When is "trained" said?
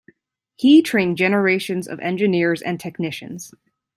0.81-1.17